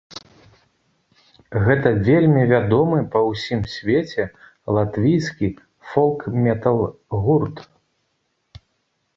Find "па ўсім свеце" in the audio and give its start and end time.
3.15-4.23